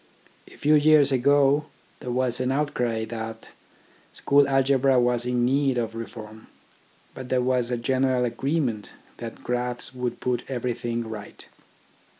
A 0.47 0.57
few 0.57 0.73
years 0.73 1.11
ago 1.11 1.65
there 1.99 2.09
was 2.09 2.39
an 2.39 2.51
outcry 2.51 3.05
that 3.05 3.49
school 4.13 4.49
algebra 4.49 4.99
was 4.99 5.27
in 5.27 5.45
need 5.45 5.77
of 5.77 5.93
reform, 5.93 6.47
but 7.13 7.29
there 7.29 7.39
was 7.39 7.69
a 7.69 7.77
general 7.77 8.25
agreement 8.25 8.89
that 9.17 9.43
graphs 9.43 9.93
would 9.93 10.19
put 10.19 10.41
everything 10.49 11.07
right. 11.07 11.47